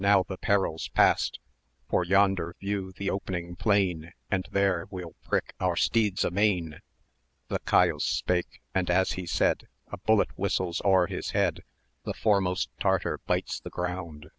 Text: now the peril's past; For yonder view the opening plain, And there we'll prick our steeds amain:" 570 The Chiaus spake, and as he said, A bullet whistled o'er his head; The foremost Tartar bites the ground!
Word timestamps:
now 0.01 0.23
the 0.27 0.37
peril's 0.39 0.87
past; 0.95 1.39
For 1.87 2.03
yonder 2.03 2.55
view 2.59 2.91
the 2.91 3.11
opening 3.11 3.55
plain, 3.55 4.13
And 4.31 4.47
there 4.49 4.87
we'll 4.89 5.13
prick 5.23 5.53
our 5.59 5.75
steeds 5.75 6.25
amain:" 6.25 6.79
570 7.49 7.49
The 7.49 7.59
Chiaus 7.69 8.03
spake, 8.03 8.61
and 8.73 8.89
as 8.89 9.11
he 9.11 9.27
said, 9.27 9.67
A 9.89 9.99
bullet 9.99 10.29
whistled 10.35 10.81
o'er 10.83 11.05
his 11.05 11.29
head; 11.37 11.61
The 12.03 12.15
foremost 12.15 12.71
Tartar 12.79 13.19
bites 13.27 13.59
the 13.59 13.69
ground! 13.69 14.29